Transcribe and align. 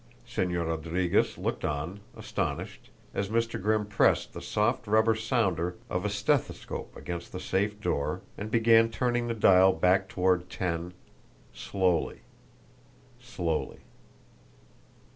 Señor 0.27 0.65
Rodriguez 0.69 1.37
looked 1.37 1.63
on, 1.63 1.99
astonished, 2.17 2.89
as 3.13 3.29
Mr. 3.29 3.61
Grimm 3.61 3.85
pressed 3.85 4.33
the 4.33 4.41
soft 4.41 4.87
rubber 4.87 5.13
sounder 5.13 5.75
of 5.91 6.03
a 6.03 6.09
stethoscope 6.09 6.95
against 6.97 7.31
the 7.31 7.39
safe 7.39 7.79
door 7.79 8.21
and 8.35 8.49
began 8.49 8.89
turning 8.89 9.27
the 9.27 9.35
dial 9.35 9.73
back 9.73 10.09
toward 10.09 10.49
ten, 10.49 10.95
slowly, 11.53 12.21
slowly. 13.19 13.81